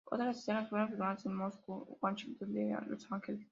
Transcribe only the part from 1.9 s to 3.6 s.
Washington D. C. y Los Ángeles.